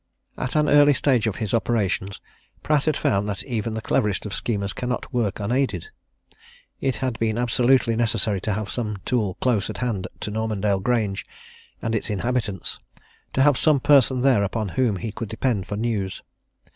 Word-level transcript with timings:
At 0.35 0.55
an 0.55 0.67
early 0.67 0.93
stage 0.95 1.27
of 1.27 1.35
his 1.35 1.53
operations, 1.53 2.19
Pratt 2.63 2.85
had 2.85 2.97
found 2.97 3.29
that 3.29 3.43
even 3.43 3.75
the 3.75 3.83
cleverest 3.83 4.25
of 4.25 4.33
schemers 4.33 4.73
cannot 4.73 5.13
work 5.13 5.39
unaided. 5.39 5.89
It 6.79 6.95
had 6.95 7.19
been 7.19 7.37
absolutely 7.37 7.95
necessary 7.95 8.41
to 8.41 8.53
have 8.53 8.67
some 8.71 8.97
tool 9.05 9.35
close 9.41 9.69
at 9.69 9.77
hand 9.77 10.07
to 10.21 10.31
Normandale 10.31 10.79
Grange 10.79 11.23
and 11.83 11.93
its 11.93 12.09
inhabitants; 12.09 12.79
to 13.33 13.43
have 13.43 13.59
some 13.59 13.79
person 13.79 14.21
there 14.21 14.43
upon 14.43 14.69
whom 14.69 14.95
he 14.95 15.11
could 15.11 15.29
depend 15.29 15.67
for 15.67 15.77
news. 15.77 16.23